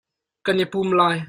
Kan 0.45 0.59
i 0.63 0.65
pum 0.73 0.87
lai. 0.99 1.17